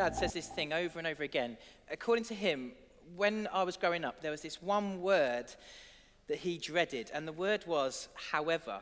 [0.00, 1.58] dad says this thing over and over again.
[1.90, 2.72] According to him,
[3.16, 5.44] when I was growing up, there was this one word
[6.26, 8.80] that he dreaded, and the word was however.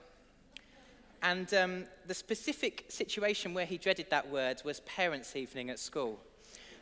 [1.21, 6.21] And um, the specific situation where he dreaded that word was parents' evening at school.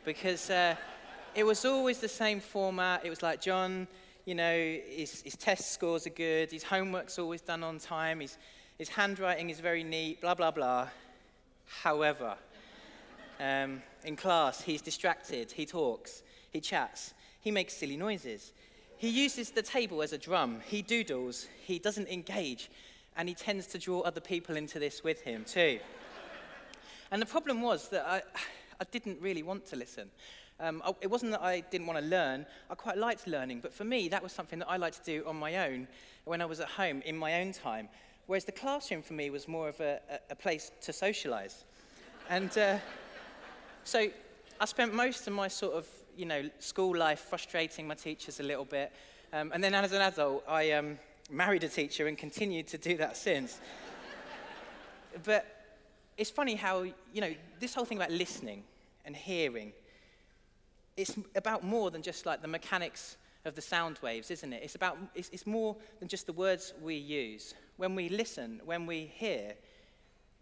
[0.05, 0.75] Because uh,
[1.33, 3.03] it was always the same format.
[3.03, 3.87] It was like, John,
[4.25, 4.55] you know,
[4.87, 8.37] his, his test scores are good, his homework's always done on time, his,
[8.77, 10.89] his handwriting is very neat, blah, blah, blah.
[11.81, 12.37] However,
[13.39, 18.53] um, in class, he's distracted, he talks, he chats, he makes silly noises.
[18.95, 22.71] He uses the table as a drum, he doodles, he doesn't engage,
[23.17, 25.79] and he tends to draw other people into this with him too.
[27.11, 28.21] and the problem was that I,
[28.79, 30.09] I didn't really want to listen.
[30.59, 33.73] Um, I, it wasn't that I didn't want to learn, I quite liked learning, but
[33.73, 35.85] for me, that was something that I liked to do on my own
[36.23, 37.89] when I was at home in my own time.
[38.25, 41.65] Whereas the classroom for me was more of a, a, a place to socialize.
[42.29, 42.77] And uh,
[43.87, 44.09] so
[44.59, 48.43] I spent most of my sort of, you know, school life frustrating my teachers a
[48.43, 48.91] little bit.
[49.31, 50.99] Um, and then as an adult, I um,
[51.31, 53.61] married a teacher and continued to do that since.
[55.23, 55.45] but
[56.17, 58.63] it's funny how, you know, this whole thing about listening
[59.05, 59.71] and hearing,
[60.97, 64.63] it's about more than just like the mechanics of the sound waves, isn't it?
[64.63, 67.53] It's, about, it's, it's more than just the words we use.
[67.77, 69.53] When we listen, when we hear,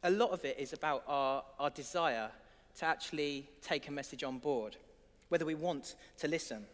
[0.01, 2.31] a lot of it is about our, our desire
[2.77, 4.77] to actually take a message on board,
[5.29, 6.65] whether we want to listen.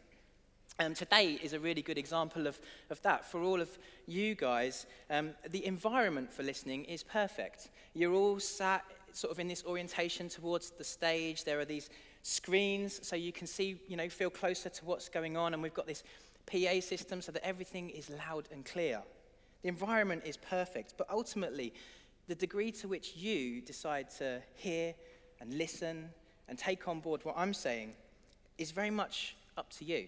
[0.80, 3.30] And today is a really good example of, of that.
[3.30, 3.70] For all of
[4.08, 7.70] you guys, um, the environment for listening is perfect.
[7.94, 11.44] You're all sat sort of in this orientation towards the stage.
[11.44, 11.90] There are these
[12.24, 15.54] screens so you can see, you know, feel closer to what's going on.
[15.54, 16.04] And we've got this
[16.46, 19.02] PA system so that everything is loud and clear.
[19.62, 21.74] The environment is perfect, but ultimately,
[22.28, 24.96] the degree to which you decide to hear
[25.42, 26.10] and listen
[26.48, 27.94] and take on board what I'm saying
[28.58, 30.08] is very much up to you.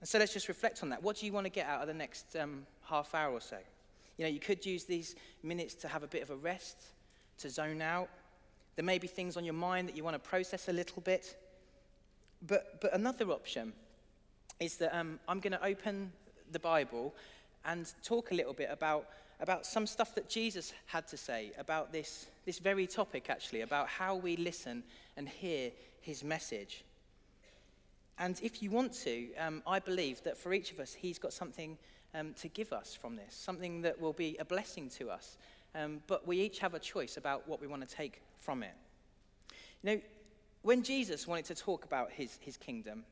[0.00, 1.02] And so let's just reflect on that.
[1.02, 3.58] What do you want to get out of the next um, half hour or so?
[4.16, 6.76] You know, you could use these minutes to have a bit of a rest,
[7.38, 8.08] to zone out.
[8.76, 11.36] There may be things on your mind that you want to process a little bit.
[12.46, 13.72] But, but another option
[14.58, 16.12] is that um, I'm going to open
[16.52, 17.14] the Bible
[17.64, 19.06] and talk a little bit about,
[19.40, 23.88] about some stuff that Jesus had to say about this, this very topic, actually, about
[23.88, 24.82] how we listen
[25.16, 25.70] and hear
[26.00, 26.84] his message.
[28.18, 31.32] And if you want to, um, I believe that for each of us, he's got
[31.32, 31.78] something
[32.14, 35.38] um, to give us from this, something that will be a blessing to us.
[35.74, 38.74] Um, but we each have a choice about what we want to take from it.
[39.82, 40.00] You know,
[40.62, 43.04] when Jesus wanted to talk about his, his kingdom,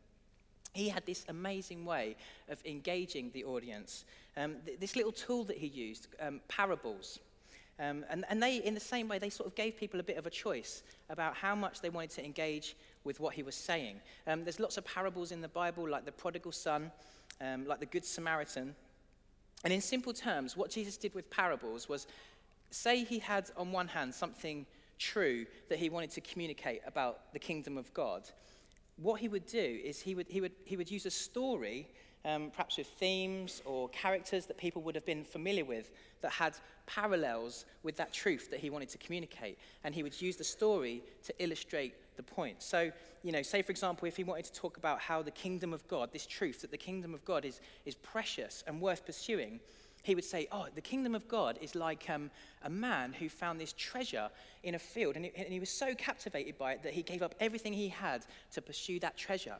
[0.72, 2.16] he had this amazing way
[2.48, 4.04] of engaging the audience.
[4.36, 7.18] Um, th- this little tool that he used, um, parables.
[7.80, 10.16] Um, and, and they, in the same way, they sort of gave people a bit
[10.16, 14.00] of a choice about how much they wanted to engage with what he was saying.
[14.26, 16.90] Um, there's lots of parables in the Bible, like the prodigal son,
[17.40, 18.74] um, like the Good Samaritan.
[19.64, 22.06] And in simple terms, what Jesus did with parables was
[22.70, 24.66] say he had, on one hand, something
[24.98, 28.28] true that he wanted to communicate about the kingdom of God
[29.00, 31.88] what he would do is he would, he would, he would use a story,
[32.24, 36.56] um, perhaps with themes or characters that people would have been familiar with, that had
[36.86, 39.58] parallels with that truth that he wanted to communicate.
[39.84, 42.62] And he would use the story to illustrate the point.
[42.62, 42.90] So,
[43.22, 45.86] you know, say for example, if he wanted to talk about how the kingdom of
[45.86, 49.60] God, this truth that the kingdom of God is, is precious and worth pursuing,
[50.02, 52.30] he would say, Oh, the kingdom of God is like um,
[52.62, 54.28] a man who found this treasure
[54.62, 55.16] in a field.
[55.16, 57.88] And he, and he was so captivated by it that he gave up everything he
[57.88, 59.56] had to pursue that treasure.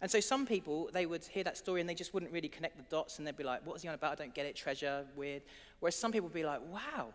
[0.00, 2.76] And so some people, they would hear that story and they just wouldn't really connect
[2.76, 4.12] the dots and they'd be like, What is he on about?
[4.12, 5.42] I don't get it, treasure, weird.
[5.80, 7.08] Whereas some people would be like, Wow,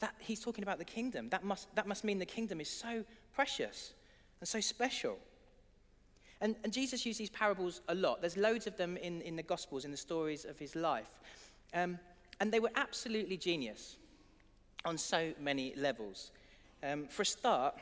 [0.00, 1.28] that, he's talking about the kingdom.
[1.28, 3.92] That must, that must mean the kingdom is so precious
[4.40, 5.18] and so special.
[6.40, 8.20] And, and Jesus used these parables a lot.
[8.20, 11.20] There's loads of them in, in the Gospels, in the stories of his life.
[11.74, 11.98] Um,
[12.40, 13.96] and they were absolutely genius
[14.84, 16.30] on so many levels.
[16.82, 17.76] Um, for a start,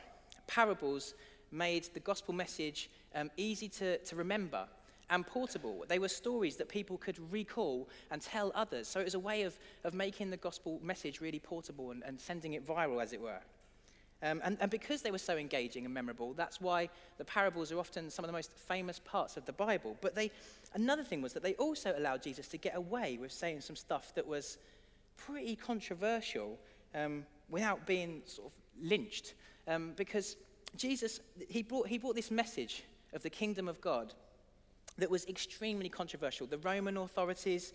[0.47, 1.13] parables
[1.51, 4.67] made the gospel message um, easy to, to remember
[5.09, 5.85] and portable.
[5.87, 8.87] They were stories that people could recall and tell others.
[8.87, 12.19] So it was a way of, of making the gospel message really portable and, and
[12.19, 13.39] sending it viral, as it were.
[14.23, 17.79] Um, and, and because they were so engaging and memorable, that's why the parables are
[17.79, 19.95] often some of the most famous parts of the Bible.
[20.01, 20.31] But they,
[20.77, 24.13] another thing was that they also allowed Jesus to get away with saying some stuff
[24.15, 24.57] that was
[25.17, 26.59] pretty controversial
[26.93, 29.33] um, without being sort of lynched.
[29.67, 30.37] Um, because
[30.75, 31.19] Jesus,
[31.49, 32.83] he brought, he brought this message
[33.13, 34.13] of the kingdom of God
[34.97, 36.45] that was extremely controversial.
[36.47, 37.73] The Roman authorities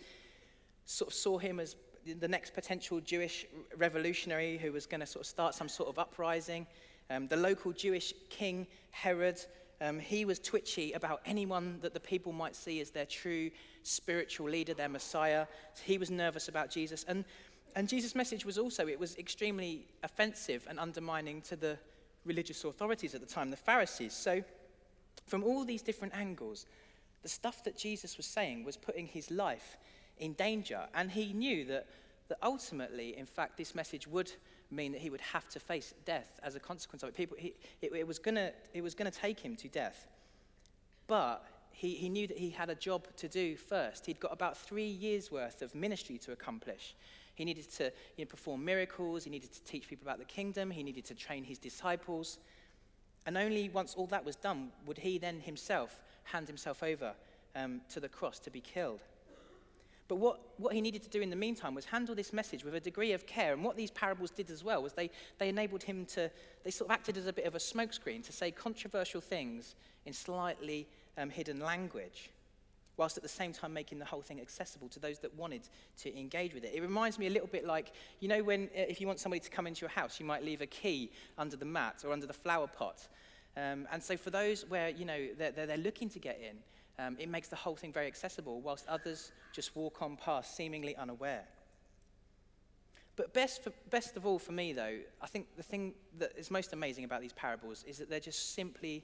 [0.85, 1.75] sort of saw him as
[2.19, 3.45] the next potential Jewish
[3.77, 6.67] revolutionary who was going to sort of start some sort of uprising.
[7.09, 9.39] Um, the local Jewish king, Herod,
[9.83, 13.51] um, he was twitchy about anyone that the people might see as their true
[13.83, 15.45] spiritual leader, their Messiah.
[15.83, 17.03] He was nervous about Jesus.
[17.05, 17.25] And,
[17.75, 21.77] and Jesus' message was also, it was extremely offensive and undermining to the
[22.23, 24.13] religious authorities at the time, the Pharisees.
[24.13, 24.41] So,
[25.27, 26.65] from all these different angles,
[27.21, 29.75] the stuff that Jesus was saying was putting his life
[30.17, 30.87] in danger.
[30.95, 31.87] And he knew that,
[32.29, 34.31] that ultimately, in fact, this message would
[34.75, 37.15] mean that he would have to face death as a consequence of it.
[37.15, 40.07] People, he, it, it was going to it was going to take him to death.
[41.07, 44.05] But he, he knew that he had a job to do first.
[44.05, 46.95] He'd got about three years' worth of ministry to accomplish.
[47.35, 47.85] He needed to
[48.15, 51.15] you know, perform miracles, he needed to teach people about the kingdom, he needed to
[51.15, 52.37] train his disciples.
[53.25, 57.13] And only once all that was done would he then himself hand himself over
[57.55, 59.01] um, to the cross to be killed.
[60.07, 62.75] But what, what he needed to do in the meantime was handle this message with
[62.75, 63.53] a degree of care.
[63.53, 66.29] And what these parables did as well was they, they enabled him to,
[66.63, 70.13] they sort of acted as a bit of a smokescreen to say controversial things in
[70.13, 72.31] slightly um, hidden language,
[72.97, 75.61] whilst at the same time making the whole thing accessible to those that wanted
[75.97, 76.73] to engage with it.
[76.75, 79.39] It reminds me a little bit like, you know, when uh, if you want somebody
[79.39, 82.27] to come into your house, you might leave a key under the mat or under
[82.27, 83.07] the flower pot.
[83.55, 86.57] Um, and so for those where, you know, they're, they're looking to get in,
[86.99, 90.95] um, it makes the whole thing very accessible, whilst others just walk on past, seemingly
[90.95, 91.45] unaware.
[93.15, 96.49] But best, for, best of all for me, though, I think the thing that is
[96.49, 99.03] most amazing about these parables is that they're just simply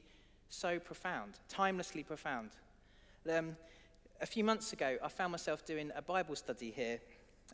[0.49, 2.51] so profound, timelessly profound.
[3.31, 3.55] Um,
[4.21, 6.99] a few months ago, I found myself doing a Bible study here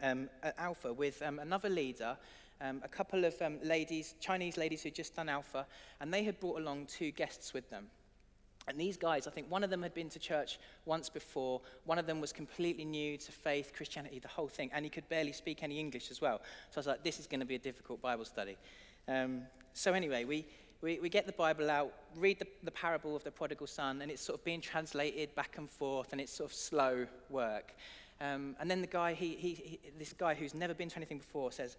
[0.02, 2.18] um, at Alpha with um, another leader,
[2.62, 5.66] um, a couple of um, ladies, Chinese ladies who'd just done Alpha,
[6.00, 7.88] and they had brought along two guests with them.
[8.68, 12.00] And these guys, I think one of them had been to church once before, one
[12.00, 15.34] of them was completely new to faith, Christianity, the whole thing, and he could barely
[15.34, 16.42] speak any English as well.
[16.72, 18.58] So I was like, this is going to be a difficult Bible study.
[19.08, 20.48] Um, so anyway, we,
[20.82, 24.10] we, we get the Bible out, read the, the parable of the prodigal son, and
[24.10, 27.76] it's sort of being translated back and forth, and it's sort of slow work.
[28.22, 31.20] Um, and then the guy, he, he, he, this guy who's never been to anything
[31.20, 31.78] before says,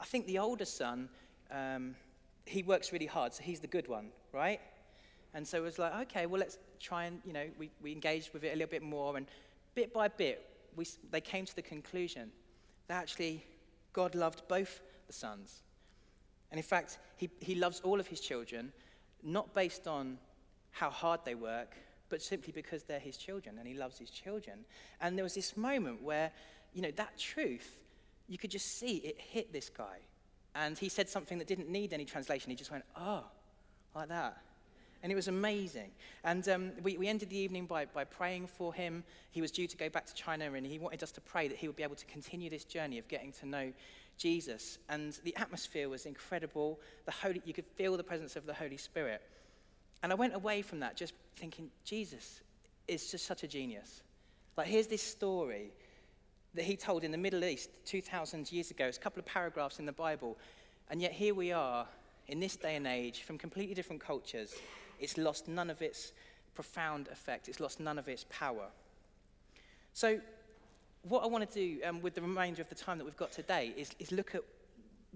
[0.00, 1.08] I think the older son,
[1.50, 1.94] um,
[2.44, 4.60] he works really hard, so he's the good one, right?
[5.34, 8.32] And so it was like, okay, well, let's try and, you know, we, we engaged
[8.32, 9.16] with it a little bit more.
[9.16, 9.26] And
[9.74, 10.44] bit by bit,
[10.76, 12.30] we, they came to the conclusion
[12.88, 13.44] that actually
[13.92, 15.62] God loved both the sons.
[16.50, 18.72] And in fact, he, he loves all of his children,
[19.22, 20.18] not based on
[20.70, 21.76] how hard they work,
[22.08, 24.60] but simply because they're his children and he loves his children.
[25.00, 26.30] And there was this moment where,
[26.72, 27.78] you know, that truth,
[28.28, 29.98] you could just see it hit this guy.
[30.54, 32.50] And he said something that didn't need any translation.
[32.50, 33.24] He just went, oh,
[33.94, 34.38] like that.
[35.02, 35.90] And it was amazing.
[36.24, 39.04] And um, we, we ended the evening by, by praying for him.
[39.30, 41.56] He was due to go back to China, and he wanted us to pray that
[41.56, 43.72] he would be able to continue this journey of getting to know
[44.16, 44.78] Jesus.
[44.88, 46.80] And the atmosphere was incredible.
[47.06, 49.22] The Holy, you could feel the presence of the Holy Spirit.
[50.02, 52.40] And I went away from that just thinking, Jesus
[52.88, 54.02] is just such a genius.
[54.56, 55.72] Like, here's this story
[56.54, 58.86] that he told in the Middle East 2,000 years ago.
[58.86, 60.36] It's a couple of paragraphs in the Bible.
[60.90, 61.86] And yet, here we are
[62.26, 64.54] in this day and age from completely different cultures
[64.98, 66.12] it's lost none of its
[66.54, 68.66] profound effect, it's lost none of its power.
[69.92, 70.20] So,
[71.02, 73.32] what I want to do um, with the remainder of the time that we've got
[73.32, 74.42] today is, is look at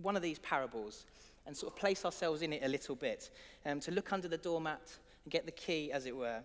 [0.00, 1.04] one of these parables
[1.46, 3.30] and sort of place ourselves in it a little bit,
[3.66, 4.80] um, to look under the doormat
[5.24, 6.40] and get the key, as it were.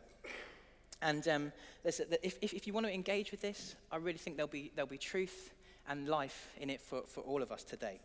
[1.01, 1.51] And um,
[1.84, 4.89] if, if, if, you want to engage with this, I really think there'll be, there'll
[4.89, 5.53] be truth
[5.88, 8.00] and life in it for, for all of us today.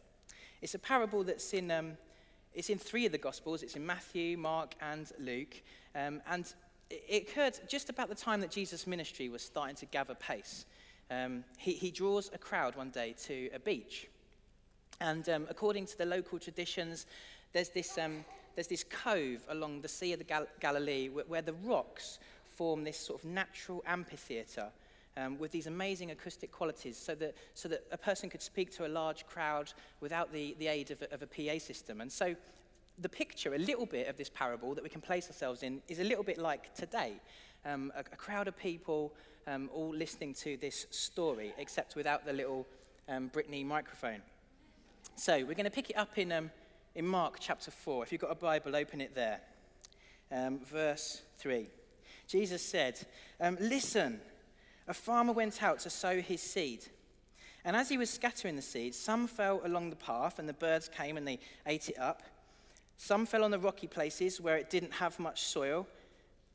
[0.60, 1.96] It's a parable that's in um,
[2.54, 3.62] it's in three of the Gospels.
[3.62, 5.62] It's in Matthew, Mark, and Luke.
[5.94, 6.52] Um, and
[6.90, 10.66] it occurred just about the time that Jesus' ministry was starting to gather pace.
[11.10, 14.08] Um, he, he, draws a crowd one day to a beach.
[15.00, 17.06] And um, according to the local traditions,
[17.52, 21.42] there's this, um, there's this cove along the Sea of the Gal- Galilee where, where,
[21.42, 24.68] the rocks form this sort of natural amphitheatre
[25.16, 28.86] um, with these amazing acoustic qualities so that, so that a person could speak to
[28.86, 32.00] a large crowd without the, the aid of a, of a PA system.
[32.00, 32.34] And so
[32.98, 35.98] the picture, a little bit of this parable that we can place ourselves in, is
[35.98, 37.14] a little bit like today.
[37.64, 39.12] Um, a, a, crowd of people
[39.46, 42.66] um, all listening to this story, except without the little
[43.08, 44.22] um, Britney microphone.
[45.16, 46.50] So we're going to pick it up in, um,
[46.94, 48.02] in Mark chapter 4.
[48.02, 49.40] If you've got a Bible, open it there.
[50.30, 51.66] Um, verse 3.
[52.26, 52.98] Jesus said,
[53.40, 54.20] um, Listen,
[54.88, 56.86] a farmer went out to sow his seed.
[57.64, 60.88] And as he was scattering the seed, some fell along the path, and the birds
[60.88, 62.22] came and they ate it up.
[62.96, 65.86] Some fell on the rocky places where it didn't have much soil.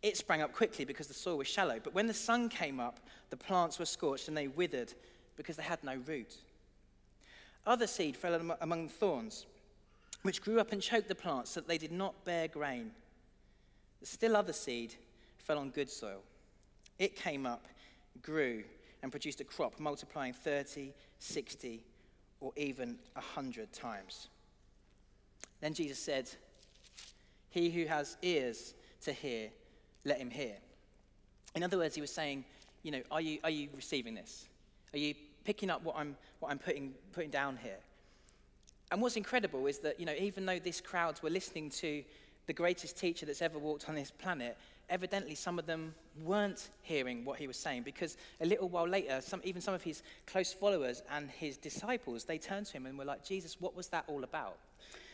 [0.01, 1.79] It sprang up quickly because the soil was shallow.
[1.83, 4.93] But when the sun came up, the plants were scorched and they withered
[5.35, 6.35] because they had no root.
[7.65, 9.45] Other seed fell among thorns,
[10.21, 12.91] which grew up and choked the plants so that they did not bear grain.
[14.03, 14.95] Still other seed
[15.37, 16.21] fell on good soil.
[16.99, 17.67] It came up,
[18.17, 18.63] grew,
[19.03, 21.83] and produced a crop, multiplying 30, 60,
[22.41, 24.27] or even 100 times.
[25.61, 26.29] Then Jesus said,
[27.49, 29.49] He who has ears to hear,
[30.05, 30.55] let him hear.
[31.55, 32.45] In other words, he was saying,
[32.83, 34.47] You know, are you, are you receiving this?
[34.93, 37.79] Are you picking up what I'm, what I'm putting, putting down here?
[38.91, 42.03] And what's incredible is that, you know, even though this crowds were listening to
[42.45, 44.57] the greatest teacher that's ever walked on this planet,
[44.89, 49.19] evidently some of them weren't hearing what he was saying because a little while later,
[49.21, 52.97] some, even some of his close followers and his disciples, they turned to him and
[52.97, 54.57] were like, Jesus, what was that all about?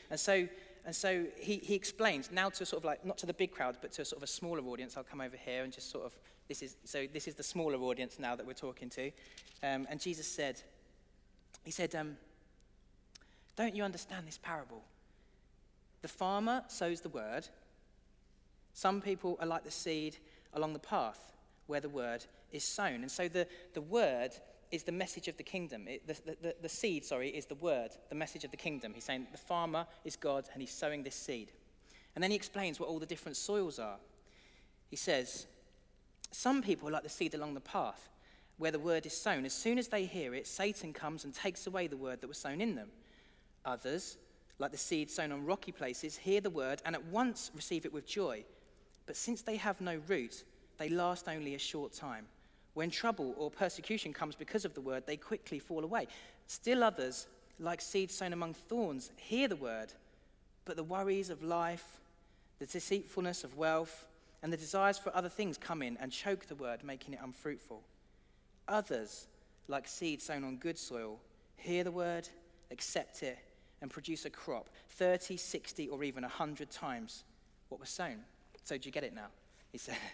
[0.10, 0.48] And so,
[0.86, 3.78] and so he, he explains now to sort of like, not to the big crowd,
[3.82, 4.96] but to sort of a smaller audience.
[4.96, 6.16] I'll come over here and just sort of,
[6.48, 9.08] this is, so this is the smaller audience now that we're talking to.
[9.64, 10.62] Um, and Jesus said,
[11.64, 12.18] he said, um,
[13.56, 14.84] don't you understand this parable?
[16.02, 17.48] The farmer sows the word.
[18.74, 20.18] Some people are like the seed
[20.54, 21.34] along the path
[21.68, 23.02] where the word is sown.
[23.02, 24.32] And so the, the word
[24.72, 25.88] is the message of the kingdom.
[25.88, 28.94] It, the, the, the seed, sorry, is the word, the message of the kingdom.
[28.94, 31.52] He's saying the farmer is God and he's sowing this seed.
[32.16, 33.98] And then he explains what all the different soils are.
[34.90, 35.48] He says,
[36.32, 38.10] Some people are like the seed along the path
[38.58, 39.46] where the word is sown.
[39.46, 42.38] As soon as they hear it, Satan comes and takes away the word that was
[42.38, 42.90] sown in them.
[43.66, 44.18] Others,
[44.60, 47.94] like the seed sown on rocky places, hear the word and at once receive it
[47.94, 48.44] with joy.
[49.06, 50.44] But since they have no root,
[50.78, 52.26] they last only a short time.
[52.74, 56.08] When trouble or persecution comes because of the word, they quickly fall away.
[56.48, 57.28] Still others,
[57.60, 59.94] like seed sown among thorns, hear the word,
[60.66, 62.00] but the worries of life,
[62.60, 64.08] the deceitfulness of wealth,
[64.42, 67.82] and the desires for other things come in and choke the word, making it unfruitful.
[68.68, 69.28] Others,
[69.68, 71.20] like seed sown on good soil,
[71.58, 72.28] hear the word,
[72.72, 73.38] accept it,
[73.82, 77.24] and produce a crop 30, 60, or even 100 times
[77.70, 78.20] what was sown.
[78.64, 79.28] So, do you get it now?
[79.72, 79.98] He said.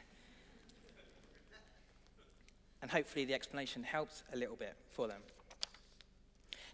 [2.82, 5.22] and hopefully, the explanation helped a little bit for them.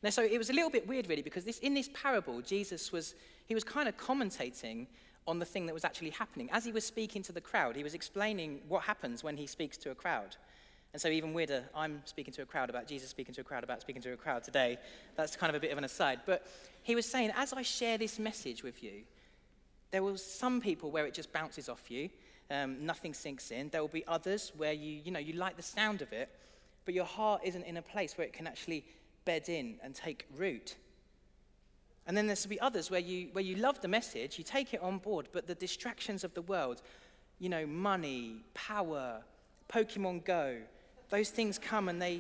[0.03, 2.91] Now, so it was a little bit weird, really, because this, in this parable, Jesus
[2.91, 3.15] was,
[3.48, 4.88] he was kind of commentating
[5.27, 6.50] on the thing that was actually happening.
[6.51, 9.75] As he was speaking to the crowd, he was explaining what happens when he speaks
[9.77, 10.36] to a crowd.
[10.94, 13.63] And so, even weirder, I'm speaking to a crowd about Jesus speaking to a crowd
[13.63, 14.77] about speaking to a crowd today.
[15.15, 16.22] That's kind of a bit of an aside.
[16.25, 16.48] But
[16.84, 19.03] he was saying, as I share this message with you,
[19.95, 22.09] there will be some people where it just bounces off you,
[22.51, 23.69] um, nothing sinks in.
[23.69, 26.27] There will be others where you, you know, you like the sound of it,
[26.83, 28.83] but your heart isn't in a place where it can actually
[29.23, 30.75] bed in and take root.
[32.05, 34.73] And then there's to be others where you, where you love the message, you take
[34.73, 36.81] it on board, but the distractions of the world,
[37.39, 39.21] you know, money, power,
[39.69, 40.57] Pokemon Go,
[41.09, 42.19] those things come and they,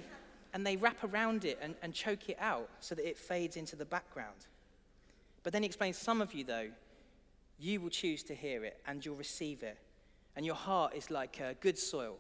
[0.53, 3.75] and they wrap around it and, and choke it out so that it fades into
[3.75, 4.47] the background.
[5.43, 6.69] But then he explains some of you, though,
[7.59, 9.77] you will choose to hear it and you'll receive it.
[10.35, 12.17] And your heart is like uh, good soil,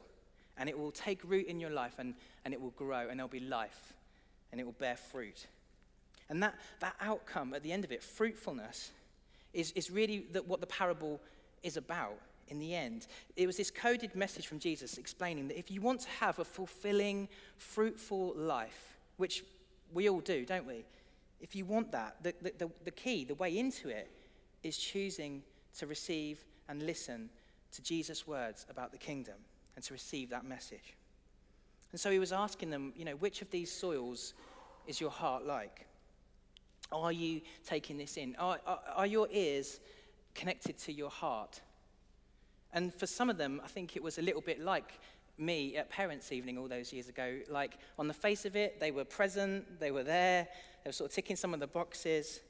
[0.57, 2.13] and it will take root in your life and,
[2.45, 3.93] and it will grow, and there'll be life,
[4.51, 5.47] and it will bear fruit.
[6.29, 8.91] And that, that outcome at the end of it, fruitfulness,
[9.53, 11.19] is, is really the, what the parable
[11.61, 13.07] is about in the end.
[13.35, 16.45] It was this coded message from Jesus explaining that if you want to have a
[16.45, 17.27] fulfilling,
[17.57, 19.43] fruitful life, which
[19.93, 20.85] we all do, don't we?
[21.41, 24.09] If you want that, the, the, the, key, the way into it,
[24.65, 25.43] is choosing
[25.77, 27.29] to receive and listen
[27.71, 29.35] to Jesus' words about the kingdom
[29.75, 30.95] and to receive that message.
[31.91, 34.33] And so he was asking them, you know, which of these soils
[34.87, 35.85] is your heart like?
[36.91, 38.35] Are you taking this in?
[38.37, 39.79] Are, are, are your ears
[40.33, 41.61] connected to your heart?
[42.73, 44.99] And for some of them, I think it was a little bit like
[45.37, 47.39] me at parents' evening all those years ago.
[47.49, 50.47] Like, on the face of it, they were present, they were there,
[50.83, 52.41] they were sort of ticking some of the boxes.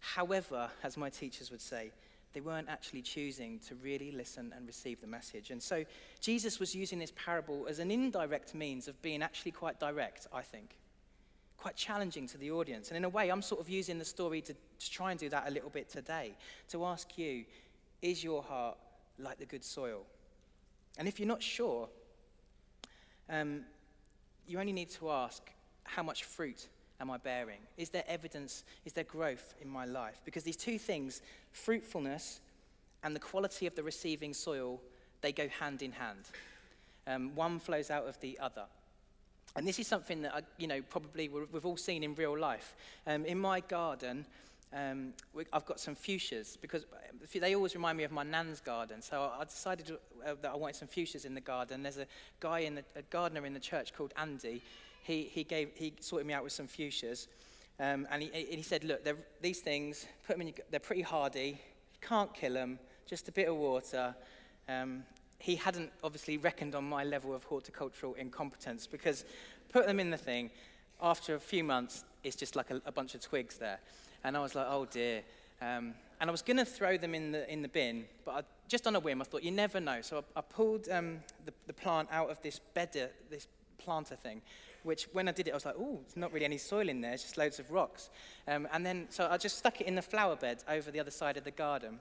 [0.00, 1.92] However, as my teachers would say,
[2.32, 5.50] they weren't actually choosing to really listen and receive the message.
[5.50, 5.84] And so
[6.20, 10.42] Jesus was using this parable as an indirect means of being actually quite direct, I
[10.42, 10.76] think.
[11.56, 12.88] Quite challenging to the audience.
[12.88, 15.28] And in a way, I'm sort of using the story to, to try and do
[15.28, 16.32] that a little bit today.
[16.68, 17.44] To ask you,
[18.00, 18.78] is your heart
[19.18, 20.06] like the good soil.
[20.98, 21.88] And if you're not sure,
[23.28, 23.62] um,
[24.46, 25.42] you only need to ask,
[25.84, 26.68] how much fruit
[27.00, 27.60] am I bearing?
[27.76, 30.20] Is there evidence, is there growth in my life?
[30.24, 32.40] Because these two things, fruitfulness
[33.02, 34.80] and the quality of the receiving soil,
[35.22, 36.24] they go hand in hand.
[37.06, 38.64] Um, one flows out of the other.
[39.56, 42.76] And this is something that, I, you know, probably we've all seen in real life.
[43.06, 44.24] Um, in my garden,
[44.72, 45.12] um,
[45.52, 46.86] I've got some fuchsias because
[47.34, 49.02] they always remind me of my nan's garden.
[49.02, 49.90] So I decided
[50.24, 51.82] uh, that I wanted some fuchsias in the garden.
[51.82, 52.06] There's a
[52.38, 54.62] guy in the, a gardener in the church called Andy.
[55.02, 57.26] He, he, gave, he sorted me out with some fuchsias.
[57.78, 59.06] Um, and he, he said, Look,
[59.40, 61.58] these things, put them in your, they're pretty hardy.
[61.94, 64.14] You can't kill them, just a bit of water.
[64.68, 65.04] Um,
[65.38, 69.24] he hadn't obviously reckoned on my level of horticultural incompetence because
[69.72, 70.50] put them in the thing,
[71.00, 73.78] after a few months, it's just like a, a bunch of twigs there.
[74.22, 75.22] And I was like, oh dear.
[75.62, 78.42] Um, and I was going to throw them in the, in the bin, but I,
[78.68, 80.02] just on a whim, I thought, you never know.
[80.02, 84.42] So I, I pulled um, the, the plant out of this bedder, this planter thing,
[84.82, 87.00] which when I did it, I was like, oh, it's not really any soil in
[87.00, 88.10] there, it's just loads of rocks.
[88.48, 91.10] Um, and then, so I just stuck it in the flower bed over the other
[91.10, 91.98] side of the garden.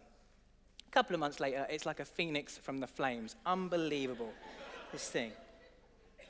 [0.88, 3.36] A couple of months later, it's like a phoenix from the flames.
[3.46, 4.34] Unbelievable,
[4.92, 5.32] this thing.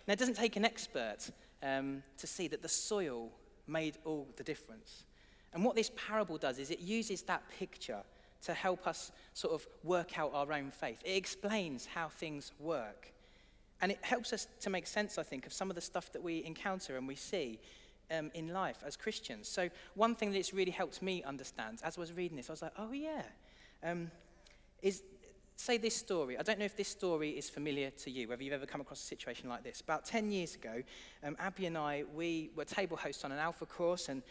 [0.07, 1.29] Now, it doesn't take an expert
[1.63, 3.29] um, to see that the soil
[3.67, 5.03] made all the difference.
[5.53, 8.01] And what this parable does is it uses that picture
[8.41, 11.01] to help us sort of work out our own faith.
[11.03, 13.13] It explains how things work.
[13.81, 16.21] And it helps us to make sense, I think, of some of the stuff that
[16.21, 17.59] we encounter and we see
[18.11, 19.47] um, in life as Christians.
[19.47, 22.53] So, one thing that it's really helped me understand as I was reading this, I
[22.53, 23.23] was like, oh, yeah,
[23.83, 24.11] um,
[24.81, 25.03] is
[25.59, 26.37] say this story.
[26.37, 29.03] I don't know if this story is familiar to you, whether you've ever come across
[29.03, 29.81] a situation like this.
[29.81, 30.81] About 10 years ago,
[31.21, 34.23] um, Abby and I, we were table hosts on an Alpha course, and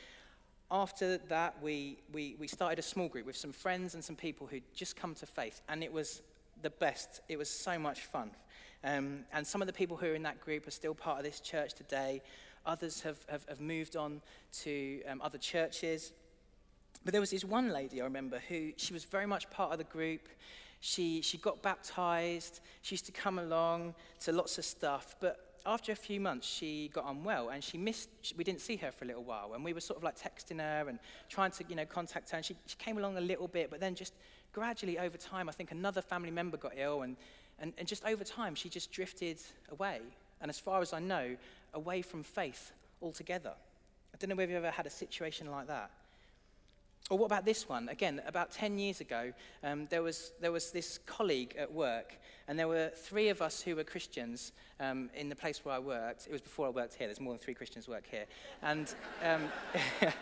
[0.71, 4.47] after that, we, we, we started a small group with some friends and some people
[4.47, 6.23] who'd just come to faith, and it was
[6.62, 7.21] the best.
[7.28, 8.31] It was so much fun.
[8.85, 11.25] Um, and some of the people who are in that group are still part of
[11.25, 12.23] this church today.
[12.66, 14.20] Others have, have, have moved on
[14.61, 16.12] to um, other churches.
[17.04, 19.78] But there was this one lady I remember who she was very much part of
[19.78, 20.28] the group.
[20.80, 22.61] She, she got baptized.
[22.82, 25.16] She used to come along to lots of stuff.
[25.20, 28.92] But after a few months, she got unwell and she missed, we didn't see her
[28.92, 29.54] for a little while.
[29.54, 32.37] And we were sort of like texting her and trying to, you know, contact her.
[32.37, 34.14] And she, she came along a little bit, but then just
[34.52, 37.02] gradually over time, I think another family member got ill.
[37.02, 37.16] And,
[37.61, 39.38] and, and just over time, she just drifted
[39.71, 40.00] away.
[40.41, 41.37] And as far as I know,
[41.75, 42.73] away from faith
[43.03, 43.53] altogether.
[44.15, 45.91] I don't know whether you've ever had a situation like that.
[47.11, 47.89] Or what about this one?
[47.89, 49.32] Again, about 10 years ago,
[49.65, 52.15] um, there, was, there was this colleague at work,
[52.47, 55.78] and there were three of us who were Christians um, in the place where I
[55.78, 56.26] worked.
[56.26, 57.06] It was before I worked here.
[57.06, 58.26] There's more than three Christians work here.
[58.63, 59.49] And, um,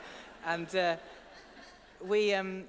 [0.46, 0.96] and uh,
[2.04, 2.64] we, um,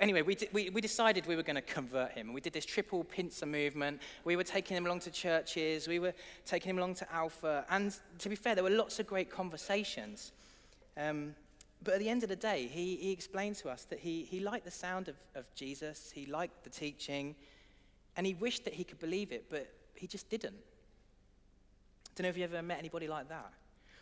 [0.00, 2.32] anyway, we, we, we decided we were going to convert him.
[2.32, 4.00] We did this triple pincer movement.
[4.24, 5.88] We were taking him along to churches.
[5.88, 7.64] We were taking him along to Alpha.
[7.70, 10.32] And to be fair, there were lots of great conversations.
[10.96, 11.34] Um,
[11.82, 14.40] but at the end of the day, he, he explained to us that he, he
[14.40, 17.34] liked the sound of, of Jesus, he liked the teaching,
[18.16, 20.54] and he wished that he could believe it, but he just didn't.
[20.54, 23.52] I don't know if you ever met anybody like that.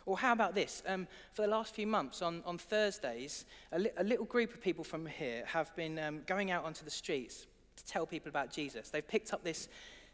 [0.05, 0.83] Or how about this?
[0.87, 4.61] Um, for the last few months, on, on Thursdays, a, li- a little group of
[4.61, 8.51] people from here have been um, going out onto the streets to tell people about
[8.51, 8.89] Jesus.
[8.89, 9.67] They've picked up this,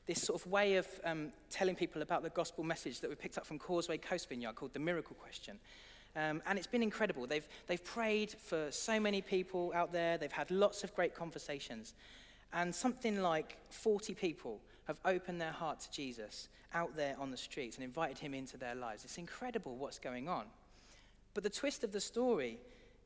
[0.07, 3.37] this sort of way of um, telling people about the gospel message that we picked
[3.37, 5.59] up from Causeway Coast Vineyard called the Miracle Question.
[6.15, 7.27] Um, and it's been incredible.
[7.27, 11.93] They've, they've prayed for so many people out there, they've had lots of great conversations.
[12.53, 14.59] And something like 40 people
[14.91, 18.57] have opened their heart to Jesus out there on the streets and invited him into
[18.57, 19.03] their lives.
[19.05, 20.45] It's incredible what's going on.
[21.33, 22.59] But the twist of the story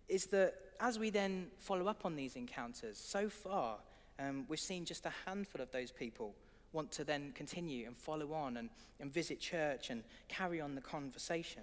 [0.09, 3.77] is that as we then follow up on these encounters, so far
[4.19, 6.33] um, we've seen just a handful of those people
[6.73, 8.69] want to then continue and follow on and,
[8.99, 11.61] and visit church and carry on the conversation.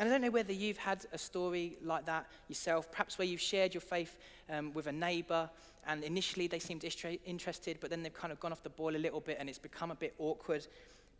[0.00, 3.38] And I don't know whether you've had a story like that yourself, perhaps where you've
[3.38, 4.16] shared your faith
[4.48, 5.50] um, with a neighbor
[5.86, 6.82] and initially they seemed
[7.26, 9.58] interested, but then they've kind of gone off the boil a little bit and it's
[9.58, 10.66] become a bit awkward.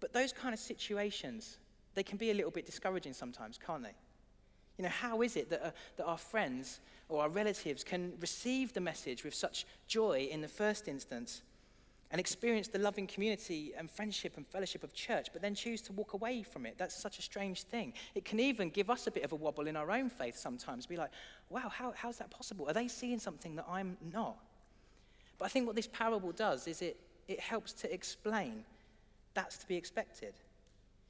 [0.01, 1.59] But those kind of situations,
[1.95, 3.93] they can be a little bit discouraging sometimes, can't they?
[4.79, 8.73] You know, how is it that, uh, that our friends or our relatives can receive
[8.73, 11.43] the message with such joy in the first instance
[12.11, 15.93] and experience the loving community and friendship and fellowship of church, but then choose to
[15.93, 16.75] walk away from it.
[16.77, 17.93] That's such a strange thing.
[18.15, 20.87] It can even give us a bit of a wobble in our own faith sometimes.
[20.87, 21.11] Be like,
[21.51, 22.69] wow, how, how's that possible?
[22.69, 24.37] Are they seeing something that I'm not?
[25.39, 28.65] But I think what this parable does is it, it helps to explain
[29.35, 30.35] that's to be expected.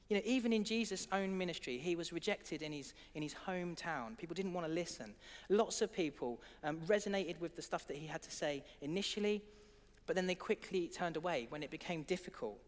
[0.09, 4.17] You know, even in Jesus' own ministry, he was rejected in his, in his hometown.
[4.17, 5.13] People didn't want to listen.
[5.49, 9.41] Lots of people um, resonated with the stuff that he had to say initially,
[10.05, 12.59] but then they quickly turned away when it became difficult.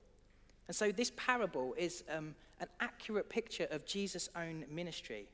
[0.67, 5.27] And so this parable is um, an accurate picture of Jesus' own ministry.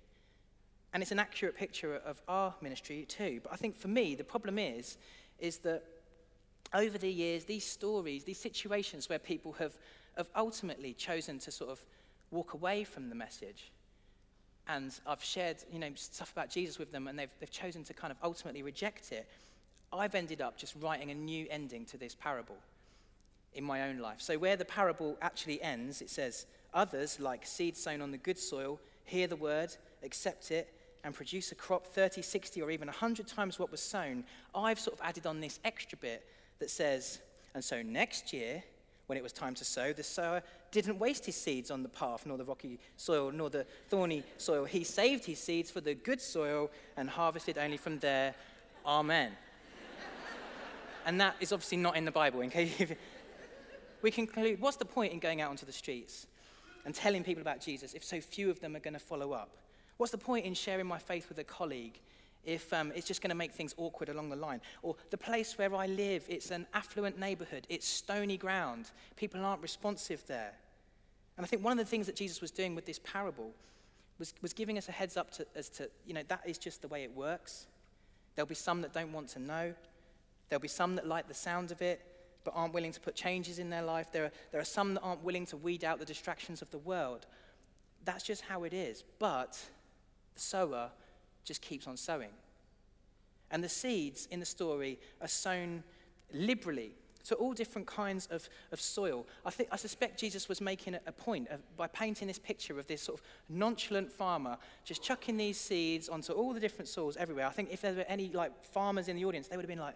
[0.93, 3.41] And it's an accurate picture of our ministry too.
[3.43, 4.97] But I think for me, the problem is,
[5.37, 5.83] is that
[6.73, 9.73] over the years, these stories, these situations where people have,
[10.17, 11.83] have ultimately chosen to sort of
[12.31, 13.71] walk away from the message,
[14.67, 17.93] and I've shared, you know, stuff about Jesus with them, and they've, they've chosen to
[17.93, 19.27] kind of ultimately reject it.
[19.91, 22.57] I've ended up just writing a new ending to this parable
[23.53, 24.21] in my own life.
[24.21, 28.37] So, where the parable actually ends, it says, Others, like seed sown on the good
[28.37, 30.71] soil, hear the word accept it
[31.03, 34.23] and produce a crop 30, 60, or even 100 times what was sown,
[34.53, 36.25] I've sort of added on this extra bit
[36.59, 37.19] that says,
[37.53, 38.63] and so next year,
[39.07, 42.25] when it was time to sow, the sower didn't waste his seeds on the path,
[42.25, 44.65] nor the rocky soil, nor the thorny soil.
[44.65, 48.35] He saved his seeds for the good soil and harvested only from there.
[48.85, 49.31] Amen.
[51.09, 52.71] And that is obviously not in the Bible, in case
[54.03, 56.27] we conclude what's the point in going out onto the streets
[56.85, 59.57] and telling people about Jesus if so few of them are going to follow up?
[59.97, 61.99] What's the point in sharing my faith with a colleague
[62.45, 64.61] if um, it's just going to make things awkward along the line?
[64.83, 69.63] Or the place where I live, it's an affluent neighborhood, it's stony ground, people aren't
[69.63, 70.53] responsive there.
[71.37, 73.49] And I think one of the things that Jesus was doing with this parable
[74.19, 76.83] was, was giving us a heads up to, as to, you know, that is just
[76.83, 77.65] the way it works.
[78.35, 79.73] There'll be some that don't want to know,
[80.49, 82.01] there'll be some that like the sound of it,
[82.43, 84.11] but aren't willing to put changes in their life.
[84.11, 86.77] There are, there are some that aren't willing to weed out the distractions of the
[86.77, 87.25] world.
[88.05, 89.03] That's just how it is.
[89.19, 89.59] But
[90.35, 90.89] the sower
[91.43, 92.31] just keeps on sowing.
[93.51, 95.83] And the seeds in the story are sown
[96.33, 96.93] liberally
[97.25, 99.27] to all different kinds of, of soil.
[99.45, 102.79] I, think, I suspect Jesus was making a, a point of, by painting this picture
[102.79, 107.17] of this sort of nonchalant farmer just chucking these seeds onto all the different soils
[107.17, 107.45] everywhere.
[107.45, 109.79] I think if there were any like farmers in the audience, they would have been
[109.79, 109.95] like,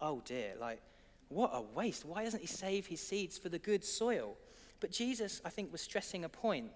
[0.00, 0.80] oh dear, like,
[1.28, 2.04] what a waste.
[2.04, 4.36] Why doesn't he save his seeds for the good soil?
[4.80, 6.70] But Jesus, I think, was stressing a point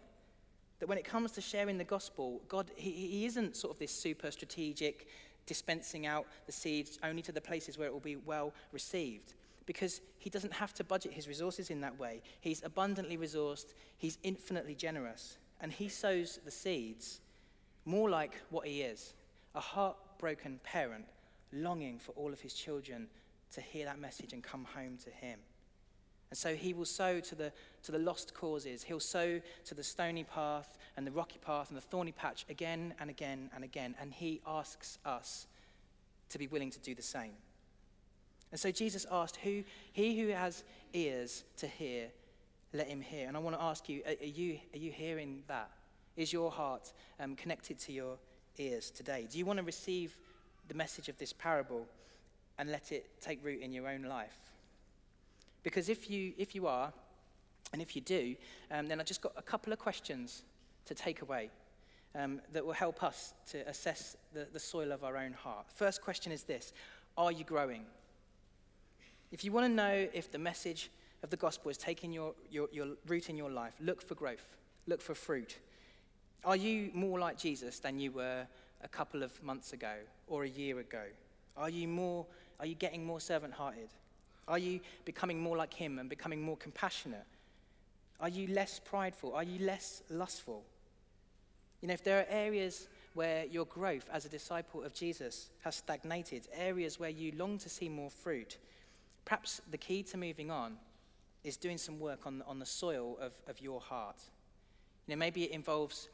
[0.79, 3.93] that when it comes to sharing the gospel, God, he, he isn't sort of this
[3.93, 5.07] super strategic
[5.47, 9.35] dispensing out the seeds only to the places where it will be well received.
[9.67, 12.23] Because he doesn't have to budget his resources in that way.
[12.41, 15.37] He's abundantly resourced, he's infinitely generous.
[15.61, 17.21] And he sows the seeds
[17.85, 19.15] more like what he is
[19.55, 21.05] a heartbroken parent
[21.53, 23.09] longing for all of his children
[23.53, 25.39] to hear that message and come home to him.
[26.31, 28.85] And so he will sow to the, to the lost causes.
[28.85, 32.95] He'll sow to the stony path and the rocky path and the thorny patch again
[33.01, 33.97] and again and again.
[34.01, 35.49] And he asks us
[36.29, 37.33] to be willing to do the same.
[38.53, 42.09] And so Jesus asked, who, He who has ears to hear,
[42.73, 43.27] let him hear.
[43.27, 45.71] And I want to ask you are, you, are you hearing that?
[46.17, 48.19] Is your heart um, connected to your
[48.59, 49.27] ears today?
[49.31, 50.17] Do you want to receive
[50.71, 51.85] the message of this parable
[52.57, 54.53] and let it take root in your own life?
[55.65, 56.93] Because if you, if you are,
[57.73, 58.37] and if you do,
[58.71, 60.45] um, then I've just got a couple of questions
[60.87, 61.51] to take away
[62.15, 65.67] um, that will help us to assess the, the soil of our own heart.
[65.75, 66.73] First question is this
[67.19, 67.85] Are you growing?
[69.33, 70.91] If you want to know if the message
[71.23, 74.57] of the gospel is taking your, your, your root in your life, look for growth,
[74.87, 75.59] look for fruit.
[76.45, 78.47] Are you more like Jesus than you were
[78.83, 79.95] a couple of months ago
[80.27, 81.05] or a year ago?
[81.57, 82.27] Are you more,
[82.59, 83.89] are you getting more servant hearted?
[84.49, 87.27] Are you becoming more like him and becoming more compassionate?
[88.21, 89.35] Are you less prideful?
[89.35, 90.65] Are you less lustful?
[91.81, 95.77] You know, if there are areas where your growth as a disciple of Jesus has
[95.77, 98.59] stagnated, areas where you long to see more fruit,
[99.25, 100.77] perhaps the key to moving on
[101.43, 104.17] is doing some work on, on the soil of, of your heart.
[105.07, 106.09] You know, maybe it involves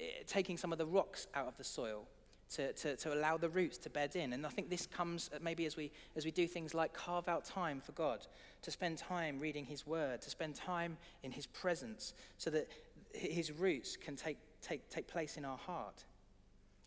[0.00, 2.06] Eh, taking some of the rocks out of the soil
[2.50, 4.32] to, to, to allow the roots to bed in.
[4.32, 7.28] And I think this comes uh, maybe as we, as we do things like carve
[7.28, 8.26] out time for God,
[8.62, 12.68] to spend time reading His Word, to spend time in His presence, so that
[13.12, 16.04] His roots can take, take, take place in our heart.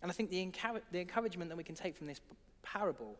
[0.01, 2.21] And I think the, encour- the encouragement that we can take from this
[2.63, 3.17] parable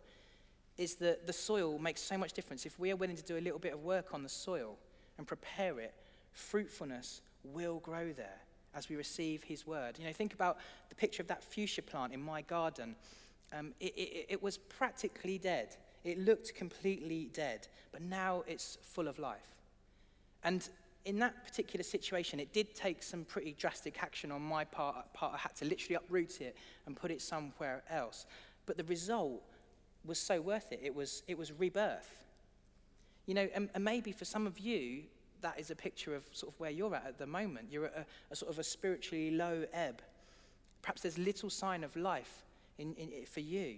[0.77, 2.65] is that the soil makes so much difference.
[2.65, 4.77] If we are willing to do a little bit of work on the soil
[5.17, 5.93] and prepare it,
[6.32, 8.39] fruitfulness will grow there
[8.75, 9.97] as we receive his word.
[9.99, 10.57] You know, think about
[10.89, 12.95] the picture of that fuchsia plant in my garden.
[13.53, 15.75] Um, it, it, it was practically dead.
[16.03, 19.39] It looked completely dead, but now it's full of life.
[20.43, 20.67] And
[21.05, 25.13] in that particular situation, it did take some pretty drastic action on my part.
[25.13, 25.34] part.
[25.34, 26.55] I had to literally uproot it
[26.86, 28.25] and put it somewhere else.
[28.65, 29.41] But the result
[30.05, 30.79] was so worth it.
[30.84, 32.10] It was, it was rebirth.
[33.25, 35.03] You know, and, and maybe for some of you,
[35.41, 37.67] that is a picture of sort of where you're at at the moment.
[37.71, 40.01] You're at a, a sort of a spiritually low ebb.
[40.82, 42.43] Perhaps there's little sign of life
[42.77, 43.75] in, in, for you.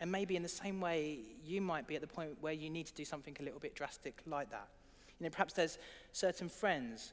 [0.00, 2.86] And maybe in the same way, you might be at the point where you need
[2.86, 4.68] to do something a little bit drastic like that.
[5.18, 5.78] You know, perhaps there's
[6.12, 7.12] certain friends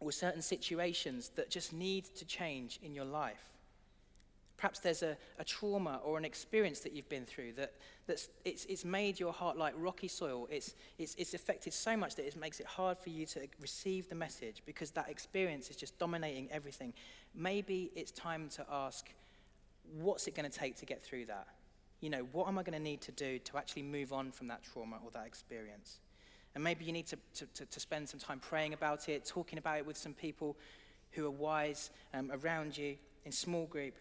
[0.00, 3.53] or certain situations that just need to change in your life.
[4.56, 7.72] Perhaps there's a, a trauma or an experience that you've been through that
[8.06, 10.46] that's, it's, it's made your heart like rocky soil.
[10.50, 14.08] It's, it's, it's affected so much that it makes it hard for you to receive
[14.08, 16.92] the message because that experience is just dominating everything.
[17.34, 19.12] Maybe it's time to ask,
[19.98, 21.48] what's it going to take to get through that?
[22.00, 24.48] You know, what am I going to need to do to actually move on from
[24.48, 25.98] that trauma or that experience?
[26.54, 29.58] And maybe you need to, to, to, to spend some time praying about it, talking
[29.58, 30.56] about it with some people
[31.12, 33.94] who are wise um, around you in small group.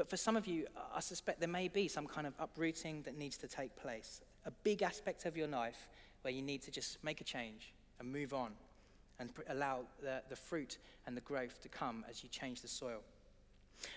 [0.00, 0.64] But for some of you,
[0.96, 4.22] I suspect there may be some kind of uprooting that needs to take place.
[4.46, 5.88] A big aspect of your life
[6.22, 8.52] where you need to just make a change and move on
[9.18, 13.00] and allow the, the fruit and the growth to come as you change the soil.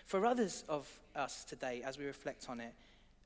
[0.03, 2.73] For others of us today, as we reflect on it,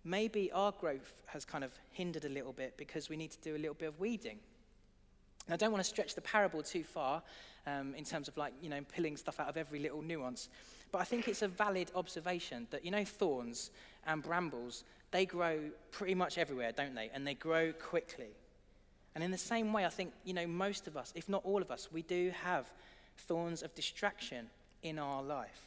[0.03, 3.55] maybe our growth has kind of hindered a little bit because we need to do
[3.55, 4.37] a little bit of weeding.
[5.47, 7.23] And I don't want to stretch the parable too far
[7.65, 10.49] um, in terms of like, you know, pulling stuff out of every little nuance.
[10.91, 13.71] But I think it's a valid observation that, you know, thorns
[14.05, 15.59] and brambles, they grow
[15.91, 17.09] pretty much everywhere, don't they?
[17.13, 18.29] And they grow quickly.
[19.15, 21.61] And in the same way, I think, you know, most of us, if not all
[21.61, 22.71] of us, we do have
[23.17, 24.49] thorns of distraction
[24.83, 25.61] in our life.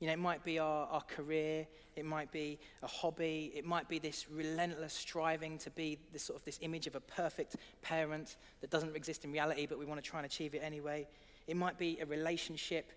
[0.00, 3.88] You know, it might be our, our career, it might be a hobby, it might
[3.88, 8.36] be this relentless striving to be this sort of this image of a perfect parent
[8.62, 11.06] that doesn't exist in reality, but we want to try and achieve it anyway.
[11.46, 12.90] It might be a relationship,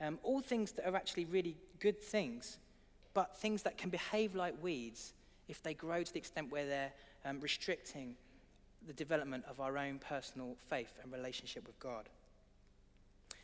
[0.00, 2.58] um, all things that are actually really good things,
[3.14, 5.12] but things that can behave like weeds
[5.48, 6.92] if they grow to the extent where they're
[7.24, 8.14] um, restricting
[8.86, 12.08] the development of our own personal faith and relationship with God.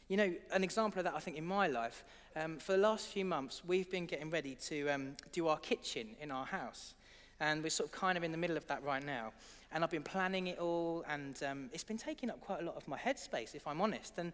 [0.09, 2.05] You know, an example of that, I think, in my life,
[2.37, 6.15] um, for the last few months, we've been getting ready to um, do our kitchen
[6.21, 6.95] in our house.
[7.41, 9.33] And we're sort of kind of in the middle of that right now.
[9.73, 12.77] And I've been planning it all, and um, it's been taking up quite a lot
[12.77, 14.15] of my headspace, if I'm honest.
[14.17, 14.33] And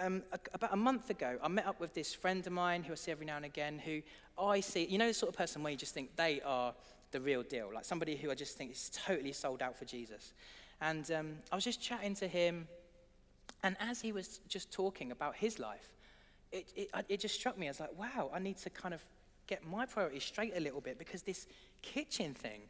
[0.00, 2.92] um, a, about a month ago, I met up with this friend of mine who
[2.92, 4.02] I see every now and again, who
[4.38, 6.74] I see, you know, the sort of person where you just think they are
[7.12, 10.32] the real deal, like somebody who I just think is totally sold out for Jesus.
[10.80, 12.66] And um, I was just chatting to him
[13.64, 15.88] and as he was just talking about his life,
[16.52, 19.00] it, it, it just struck me as like, wow, I need to kind of
[19.46, 21.46] get my priorities straight a little bit because this
[21.80, 22.60] kitchen thing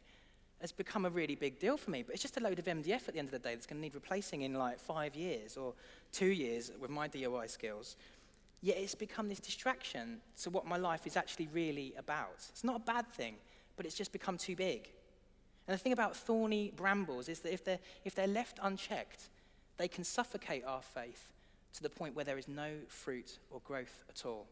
[0.65, 2.01] has become a really big deal for me.
[2.01, 3.77] But it's just a load of MDF at the end of the day that's going
[3.77, 5.73] to need replacing in like five years or
[6.11, 7.95] two years with my DIY skills.
[8.61, 12.37] Yet it's become this distraction to what my life is actually really about.
[12.49, 13.35] It's not a bad thing,
[13.77, 14.89] but it's just become too big.
[15.67, 19.29] And the thing about thorny brambles is that if they're, if they're left unchecked,
[19.77, 21.31] they can suffocate our faith
[21.75, 24.47] to the point where there is no fruit or growth at all.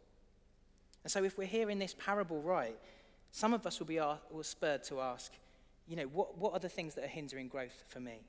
[1.04, 2.78] And so, if we're hearing this parable right,
[3.32, 3.99] some of us will be
[4.32, 5.32] will spurred to ask,
[5.88, 8.22] you know, what, what are the things that are hindering growth for me?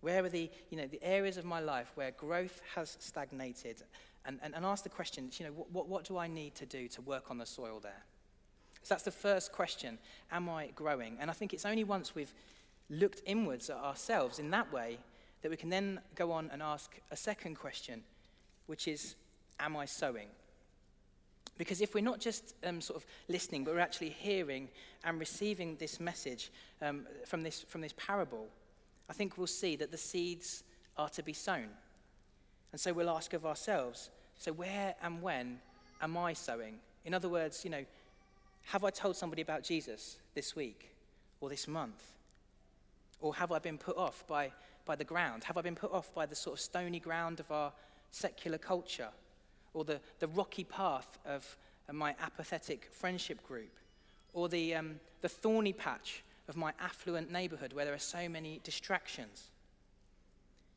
[0.00, 3.82] Where are the, you know, the areas of my life where growth has stagnated?
[4.24, 6.66] And, and, and ask the question, you know, what, what, what do I need to
[6.66, 8.04] do to work on the soil there?
[8.82, 9.98] So that's the first question.
[10.30, 11.16] Am I growing?
[11.20, 12.32] And I think it's only once we've
[12.90, 14.98] looked inwards at ourselves in that way
[15.42, 18.02] that we can then go on and ask a second question,
[18.66, 19.14] which is,
[19.60, 20.28] Am I sowing?
[21.58, 24.68] Because if we're not just um, sort of listening, but we're actually hearing
[25.04, 28.46] and receiving this message um, from, this, from this parable,
[29.10, 30.62] I think we'll see that the seeds
[30.96, 31.68] are to be sown.
[32.72, 35.58] And so we'll ask of ourselves, so where and when
[36.00, 36.78] am I sowing?
[37.04, 37.84] In other words, you know,
[38.66, 40.90] have I told somebody about Jesus this week
[41.40, 42.04] or this month?
[43.20, 44.52] Or have I been put off by
[44.88, 45.44] by the ground?
[45.44, 47.72] Have I been put off by the sort of stony ground of our
[48.10, 49.10] secular culture?
[49.74, 51.56] Or the, the rocky path of,
[51.90, 53.72] my apathetic friendship group?
[54.34, 58.60] Or the, um, the thorny patch of my affluent neighborhood where there are so many
[58.62, 59.44] distractions?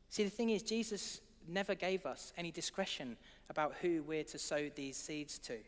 [0.08, 3.16] See, the thing is, Jesus never gave us any discretion
[3.50, 5.58] about who we're to sow these seeds to.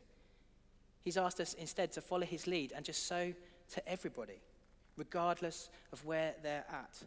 [1.02, 3.32] He's asked us instead to follow his lead and just sow
[3.72, 4.40] to everybody,
[4.96, 7.02] regardless of where they're at.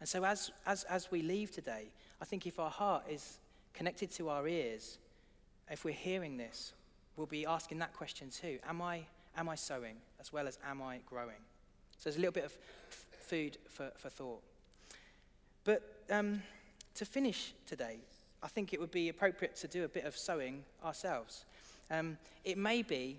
[0.00, 1.86] And so, as, as, as we leave today,
[2.20, 3.38] I think if our heart is
[3.72, 4.98] connected to our ears,
[5.70, 6.72] if we're hearing this,
[7.16, 9.02] we'll be asking that question too Am I,
[9.36, 11.42] am I sowing as well as am I growing?
[11.98, 12.52] So, there's a little bit of
[12.90, 14.42] f- food for, for thought.
[15.64, 16.42] But um,
[16.96, 17.98] to finish today,
[18.42, 21.44] I think it would be appropriate to do a bit of sowing ourselves.
[21.90, 23.18] Um, it may be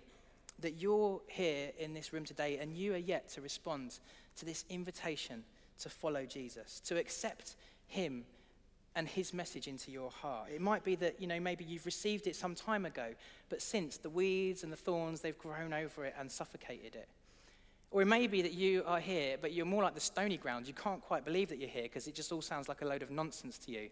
[0.60, 4.00] that you're here in this room today and you are yet to respond
[4.38, 5.44] to this invitation
[5.80, 7.56] to follow Jesus, to accept
[7.88, 8.24] him
[8.96, 10.50] and his message into your heart.
[10.54, 13.14] It might be that, you know, maybe you've received it some time ago,
[13.50, 17.08] but since the weeds and the thorns, they've grown over it and suffocated it.
[17.92, 20.68] Or it may be that you are here, but you're more like the stony ground.
[20.68, 23.04] You can't quite believe that you're here because it just all sounds like a load
[23.04, 23.90] of nonsense to you.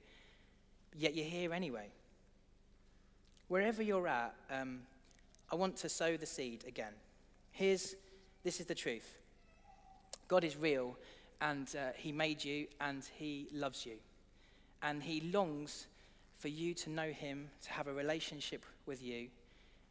[0.98, 1.88] Yet you're here anyway.
[3.50, 4.82] Wherever you're at, um,
[5.52, 6.94] I want to sow the seed again.
[7.52, 7.96] Here's,
[8.44, 9.16] this is the truth
[10.28, 10.98] God is real
[11.42, 13.98] and uh, He made you and He loves you.
[14.84, 15.88] And He longs
[16.38, 19.28] for you to know Him, to have a relationship with you.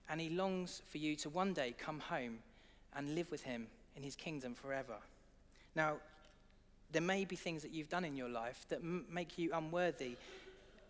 [0.08, 2.38] And He longs for you to one day come home
[2.94, 4.96] and live with Him in His kingdom forever.
[5.74, 5.96] Now,
[6.92, 10.16] there may be things that you've done in your life that m- make you unworthy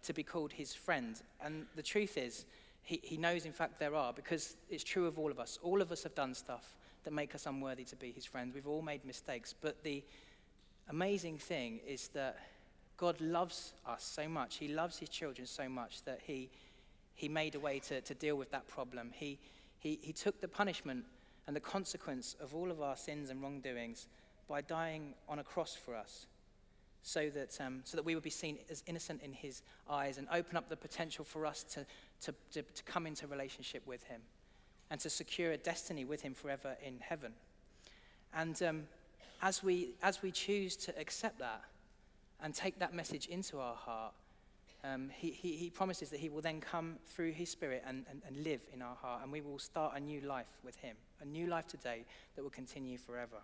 [0.03, 1.21] to be called his friend.
[1.41, 2.45] And the truth is,
[2.83, 5.59] he, he knows, in fact, there are, because it's true of all of us.
[5.63, 8.55] All of us have done stuff that make us unworthy to be his friends.
[8.55, 9.55] We've all made mistakes.
[9.61, 10.03] But the
[10.89, 12.39] amazing thing is that
[13.03, 14.59] God loves us so much.
[14.59, 16.49] He loves his children so much that he,
[17.17, 19.11] he made a way to, to deal with that problem.
[19.13, 19.41] He,
[19.81, 21.05] he, he took the punishment
[21.49, 24.07] and the consequence of all of our sins and wrongdoings
[24.47, 26.27] by dying on a cross for us
[27.03, 30.29] so that, um, so that we would be seen as innocent in his eyes and
[30.33, 31.85] open up the potential for us to,
[32.21, 34.21] to, to, to come into relationship with him
[34.93, 37.33] and to secure a destiny with him forever in heaven.
[38.33, 38.85] And um,
[39.43, 41.65] as, we, as we choose to accept that
[42.43, 44.13] and take that message into our heart,
[44.85, 48.21] um, he, he, he, promises that he will then come through his spirit and, and,
[48.27, 51.25] and live in our heart, and we will start a new life with him, a
[51.25, 53.37] new life today that will continue forever.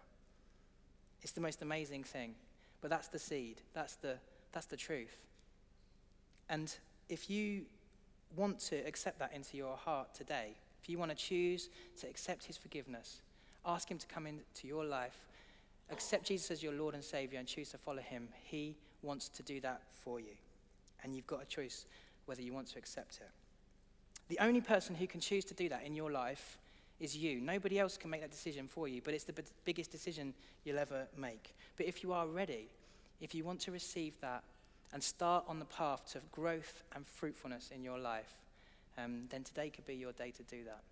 [1.23, 2.35] It's the most amazing thing.
[2.81, 4.17] But that's the seed, that's the,
[4.53, 5.17] that's the truth.
[6.49, 6.75] And
[7.09, 7.63] if you
[8.37, 12.45] want to accept that into your heart today, if you want to choose to accept
[12.45, 13.23] his forgiveness,
[13.67, 15.19] ask him to come into your life,
[15.91, 19.43] accept Jesus as your Lord and Savior, and choose to follow him, he wants to
[19.43, 20.37] do that for you.
[21.03, 21.87] And you've got a choice
[22.27, 23.31] whether you want to accept it.
[24.29, 26.59] The only person who can choose to do that in your life
[27.01, 27.41] is you.
[27.41, 30.35] Nobody else can make that decision for you, but it's the b- biggest decision
[30.65, 31.55] you'll ever make.
[31.77, 32.69] But if you are ready,
[33.21, 34.43] if you want to receive that
[34.93, 38.35] and start on the path to growth and fruitfulness in your life,
[38.99, 40.83] um, then today could be your day to do that.